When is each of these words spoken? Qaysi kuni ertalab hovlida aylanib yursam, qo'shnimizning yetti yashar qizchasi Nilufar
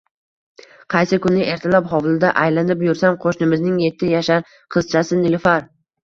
Qaysi 0.93 1.17
kuni 1.25 1.41
ertalab 1.55 1.89
hovlida 1.91 2.31
aylanib 2.43 2.81
yursam, 2.85 3.17
qo'shnimizning 3.25 3.75
yetti 3.83 4.09
yashar 4.13 4.47
qizchasi 4.77 5.21
Nilufar 5.21 5.69